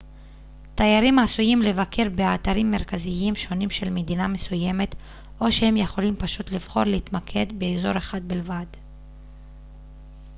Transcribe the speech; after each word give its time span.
תיירים 0.75 1.19
עשויים 1.19 1.61
לבקר 1.61 2.09
באתרים 2.15 2.71
מרכזיים 2.71 3.35
שונים 3.35 3.69
של 3.69 3.89
מדינה 3.89 4.27
מסוימת 4.27 4.95
או 5.41 5.51
שהם 5.51 5.77
יכולים 5.77 6.15
פשוט 6.15 6.51
לבחור 6.51 6.83
להתמקד 6.83 7.45
באזור 7.59 7.97
אחד 7.97 8.27
בלבד 8.27 8.65